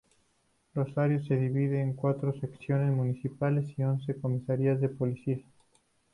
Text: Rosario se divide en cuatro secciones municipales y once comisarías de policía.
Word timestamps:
Rosario 0.73 1.21
se 1.25 1.35
divide 1.37 1.79
en 1.79 1.93
cuatro 1.93 2.33
secciones 2.39 2.91
municipales 2.91 3.69
y 3.77 3.83
once 3.83 4.19
comisarías 4.19 4.81
de 4.81 4.89
policía. 4.89 5.37